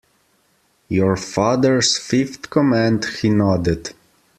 [0.87, 3.93] Your father's fifth command, he nodded.